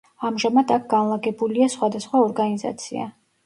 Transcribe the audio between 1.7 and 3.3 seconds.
სხვადასხვა ორგანიზაცია.